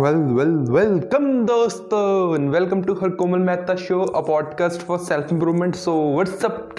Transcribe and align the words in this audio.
Well, 0.00 0.16
well, 0.36 0.54
welcome 0.74 1.46
दोस्तों 1.46 2.50
welcome 2.52 2.82
to 2.84 2.94
her 2.96 3.10
Komal 3.10 3.38
Mehta 3.38 3.76
show, 3.76 4.02
a 4.02 4.22
podcast 4.22 4.82
for 4.82 4.98
self 4.98 5.30
improvement. 5.30 5.76
So 5.76 5.92
what's 6.16 6.42
up 6.42 6.74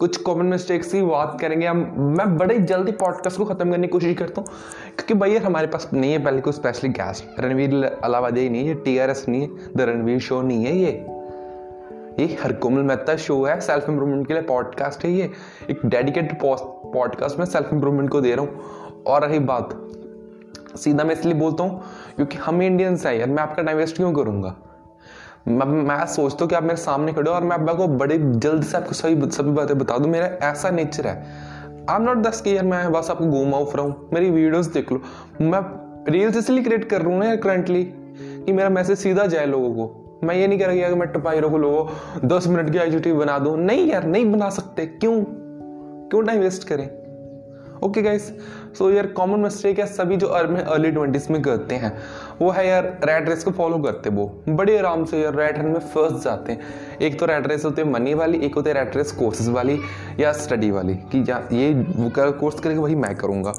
कुछ 0.00 0.16
common 0.16 0.46
mistakes 0.46 0.92
की 0.92 1.02
बात 1.02 1.36
करेंगे 1.40 1.66
हम। 1.66 1.94
मैं 2.18 2.36
बड़े 2.38 2.58
जल्दी 2.58 2.92
पॉडकास्ट 3.02 3.38
को 3.38 3.44
ख़त्म 3.44 3.70
करने 3.70 3.86
की 3.86 3.92
कोशिश 3.92 4.16
करता 4.18 4.40
हूँ 4.40 4.48
क्योंकि 4.96 5.14
भाई 5.14 5.32
यार 5.32 5.42
हमारे 5.42 5.66
पास 5.66 5.88
नहीं 5.92 6.12
है 6.12 6.22
पहले 6.24 6.40
कोई 6.40 6.52
स्पेशली 6.52 6.90
गेस्ट 6.90 7.40
रणवीर 7.40 7.84
अलावादी 7.84 8.48
नहीं 8.48 8.68
है 8.68 8.74
टी 8.84 8.96
आर 8.98 9.10
एस 9.10 9.24
नहीं 9.28 9.42
है 9.42 9.72
द 9.76 9.88
रणवीर 9.90 10.18
शो 10.28 10.40
नहीं 10.42 10.64
है 10.64 10.76
ये। 10.76 10.92
ये 12.18 12.36
हर 12.42 12.52
कोमल 12.64 12.82
मेहता 12.82 13.16
शो 13.26 13.42
है 13.44 13.60
सेल्फ 13.60 13.88
इंप्रूवमेंट 13.88 14.26
के 14.28 14.34
लिए 14.34 14.42
पॉडकास्ट 14.42 15.04
है 15.04 15.12
ये। 15.12 15.30
एक 15.70 15.86
डेडिकेटेड 15.86 16.36
पॉडकास्ट 16.42 17.38
में 17.38 17.46
सेल्फ 17.46 17.72
इंप्रूवमेंट 17.72 18.10
को 18.10 18.20
दे 18.20 18.34
रहा 18.34 18.44
हूँ। 18.44 19.04
और 19.06 19.26
रही 19.26 19.38
बात 19.38 19.78
सीधा 20.76 21.04
मैं 21.04 21.14
इसलिए 21.14 21.34
बोलता 21.34 21.64
हूँ, 21.64 21.82
क्योंकि 22.16 22.38
हम 22.38 22.62
इंडियंस 22.62 23.06
हैं 23.06 23.14
यार 23.14 23.28
मैं 23.28 23.42
आपका 23.42 23.62
टाइम 23.62 23.78
वेस्ट 23.78 23.96
क्यों 23.96 24.12
करूँगा? 24.12 24.54
मैं 25.48 25.66
मैं 25.66 26.06
सोचता 26.06 26.44
हूँ 26.44 26.48
कि 26.48 26.54
आप 26.54 26.62
मेरे 26.62 26.76
सामने 26.76 27.12
खड़े 27.12 27.30
हो 27.30 27.36
और 27.36 27.44
मैं 27.44 27.56
आपको 27.56 27.86
बड़े 27.88 28.18
जल्द 28.18 28.64
से 28.64 28.76
आपको 28.76 28.94
सभी 28.94 29.30
सभी 29.30 29.50
बातें 29.50 29.78
बता 29.78 29.98
दूँ। 29.98 30.10
मेरा 30.10 30.26
ऐसा 30.48 30.70
नेचर 30.70 31.06
है। 31.06 31.14
आई 31.90 31.96
एम 31.96 32.02
नॉट 32.02 32.16
दस 32.16 32.40
के 32.40 32.50
यार 32.50 32.64
मैं 32.64 32.92
बस 32.92 33.10
आपको 33.10 33.26
घूमा 33.26 33.58
उफ 33.58 33.76
रहा 33.76 33.84
हूँ 33.84 34.08
मेरी 34.12 34.30
वीडियोस 34.30 34.66
देख 34.66 34.92
लो। 34.92 35.00
मैं 35.40 35.60
रील्स 36.12 36.36
इसलिए 36.36 36.64
क्रिएट 36.64 36.84
कर 36.84 37.02
रहा 37.02 37.10
हूँ 37.10 37.18
ना 37.20 37.26
यार 37.26 37.36
करंटली 37.36 37.84
कि 37.84 38.52
मेरा 38.52 38.68
मैसेज 38.68 38.98
सीधा 38.98 39.26
जाए 39.26 39.46
लोगों 39.46 39.74
को। 39.74 39.96
मैं 40.26 40.34
ये 40.34 40.46
नहीं 40.46 40.58
कह 40.58 40.66
रहा 40.66 40.88
कि 40.88 40.94
मैं 40.94 41.08
टपाई 41.08 41.40
रखू 41.40 41.58
लोगों 41.58 42.28
दस 42.28 42.46
मिनट 42.46 42.70
की 42.72 42.78
आई 42.78 43.12
बना 43.12 43.38
दूँ। 43.38 43.56
नहीं 43.58 43.86
यार, 43.86 44.04
नहीं 44.04 44.30
बना 44.32 44.50
सकते। 44.50 44.86
क्यों? 44.86 45.22
क्यों 46.10 46.22
टाइम 46.22 46.40
वेस्ट 46.40 46.68
करें? 46.68 46.88
ओके 47.82 48.02
गाइस 48.02 48.26
सो 48.78 48.90
यार 48.90 49.06
कॉमन 49.08 49.40
मिस्टेक 49.40 49.78
है 49.78 49.86
सभी 49.86 50.16
जो 50.16 50.26
अर्ली 50.26 50.90
ट्वेंटीज 50.90 51.26
में 51.30 51.40
करते 51.42 51.74
हैं 51.74 51.92
वो 52.40 52.50
है 52.50 52.66
यार 52.66 52.84
रैट 53.04 53.28
रेस 53.28 53.44
को 53.44 53.50
फॉलो 53.50 53.78
करते 53.78 54.10
वो। 54.10 54.26
बड़े 54.48 54.76
आराम 54.78 55.04
से 55.04 55.20
यार 55.20 55.34
रैट 55.34 55.58
रेस 55.58 55.66
में 55.66 55.78
फ़र्स्ट 55.80 56.24
जाते 56.24 56.52
हैं। 56.52 56.98
एक 56.98 57.18
तो 57.20 57.26
रैट 57.26 57.46
रेस 57.46 57.64
होते 57.64 57.82
हैं 57.82 57.90
मनी 57.90 58.14
वाली 58.14 58.38
एक 58.38 58.54
होते 58.54 58.72
रैट 58.72 58.96
रेस 58.96 59.12
कोर्सेज 59.12 59.48
वाली 59.48 59.78
या 60.20 60.32
स्टडी 60.32 60.70
वाली 60.70 60.94
कि 60.94 61.24
या 61.30 61.38
ये 61.52 61.72
कर, 62.10 62.30
कोर्स 62.30 62.60
करेगा 62.60 62.80
वही 62.80 62.94
मैं 62.96 63.14
करूँगा। 63.16 63.52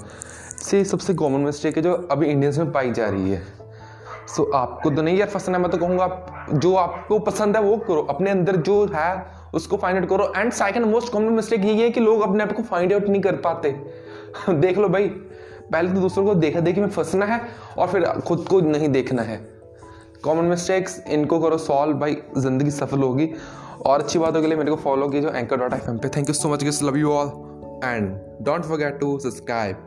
से 0.62 0.84
सबसे 0.86 1.14
कॉमन 1.14 1.40
मिस्टेक 1.40 1.78
है 1.78 1.84
जो 1.84 1.94
अभी 2.12 2.28
इंडियंस 2.28 2.58
में 2.58 2.72
पाई 2.72 2.92
जा 2.92 3.10
रही 3.10 3.32
है। 3.32 3.42
सो 4.28 4.44
so, 4.44 4.54
आपको 4.56 4.90
तो 4.90 5.02
नहीं 5.02 5.18
यार 5.18 5.30
पसंद 5.34 5.56
है 5.56 5.62
मैं 5.62 5.72
तो 5.72 5.78
कहूँगा 5.78 6.04
आप 6.04 6.46
जो 6.54 6.74
आपको 6.76 7.20
पसंद 7.22 7.56
है 7.58 7.62
वो 7.64 7.78
करो। 7.78 8.02
अपने 8.10 8.30
अंदर 8.32 8.56
जो 8.58 8.84
है 8.94 9.42
उसको 9.54 9.78
फाइंड 9.78 10.00
आउट 10.00 10.10
करो। 10.10 10.32
And 10.38 10.52
second 10.52 10.86
most 10.86 11.12
common 11.14 11.34
mistake 11.34 11.66
ये 11.66 11.74
है 11.74 11.90
कि 11.90 12.00
लोग 12.00 12.22
अपने 12.22 12.44
आप 12.44 12.52
को 12.52 12.64
फाइंड 12.64 12.94
आउट 12.94 13.08
नहीं 13.08 13.22
कर 13.22 13.36
पाते। 13.38 13.76
देख 14.50 14.78
लो 14.78 14.90
भाई, 14.90 15.08
पहले 15.08 15.94
तो 15.94 16.02
दूसरों 16.02 16.26
को 16.26 16.36
देखा 16.36 16.60
देखी 16.60 16.82
में 16.82 16.90
फंसना 16.90 17.26
है 17.26 17.42
और 17.78 17.88
फिर 17.88 18.06
खुद 18.28 18.46
को 18.48 18.60
नहीं 18.62 18.90
देखना 18.90 19.22
है। 19.22 19.38
कॉमन 20.24 20.46
मिस्टेक्स 20.46 21.00
इनको 21.08 21.40
करो 21.40 21.58
सॉल्व 21.58 21.98
भाई, 21.98 22.18
ज़िंदगी 22.38 22.72
सफल 22.72 23.02
होगी। 23.02 23.30
और 23.86 24.02
अच्छी 24.02 24.20
बातों 24.20 24.42
के 24.42 24.48
लिए 24.48 24.58
मेरे 24.58 24.72
को 24.72 24.78
फॉलो 24.78 25.08
कीजिए 25.10 25.30
एंकर 25.30 25.58
डॉट 25.58 25.74
एफ़ 25.74 25.90
एम 25.90 25.98
पे। 25.98 26.10
Thank 26.10 26.30
you 26.30 26.34
so 26.34 26.50
much 26.50 26.64
guys 26.64 26.82
love 26.84 26.98
you 26.98 27.12
all 27.12 27.28
and 27.86 28.10
don't 28.42 28.66
forget 28.66 29.00
to 29.00 29.18
subscribe 29.20 29.78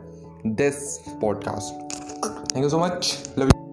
this 0.55 0.97
podcast 1.21 1.93
thank 2.55 2.63
you 2.63 2.69
so 2.69 2.79
much 2.79 3.17
love 3.37 3.45
you 3.45 3.64